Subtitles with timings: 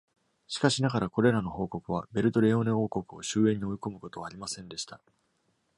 [0.47, 4.99] しかしながら、これらの報告はベルトレオーネ「王国」を終焉に追い込むことはありませんでした。